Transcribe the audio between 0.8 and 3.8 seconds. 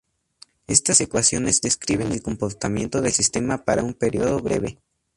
ecuaciones describen el comportamiento del sistema